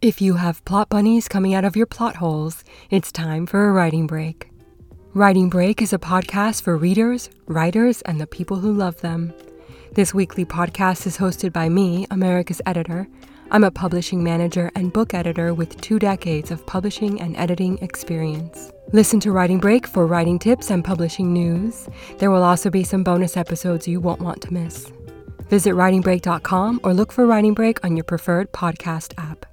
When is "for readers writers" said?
6.62-8.00